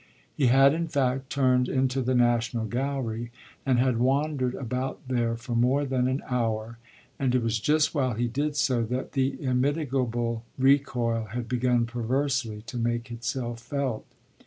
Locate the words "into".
1.69-2.01